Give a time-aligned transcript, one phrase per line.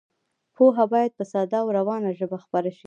[0.55, 2.79] پوهه باید په ساده او روانه ژبه خپره شي.